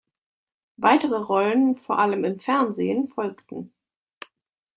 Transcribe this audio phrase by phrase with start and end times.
[0.77, 3.71] Weitere Rollen, vor allem im Fernsehen, folgten.